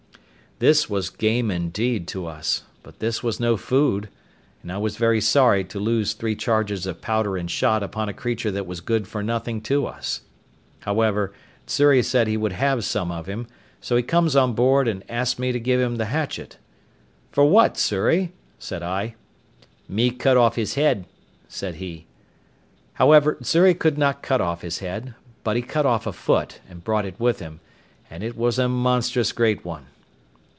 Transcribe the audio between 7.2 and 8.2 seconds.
and shot upon a